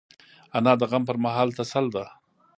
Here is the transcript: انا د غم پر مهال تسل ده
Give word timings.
انا 0.57 0.73
د 0.77 0.81
غم 0.91 1.03
پر 1.07 1.17
مهال 1.23 1.49
تسل 1.57 1.85
ده 1.95 2.05